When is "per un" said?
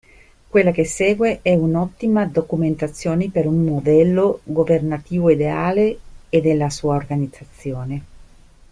3.29-3.63